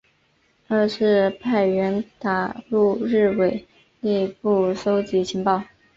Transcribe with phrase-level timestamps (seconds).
[0.67, 3.67] 二是派员打入日伪
[3.99, 5.61] 内部搜集情报。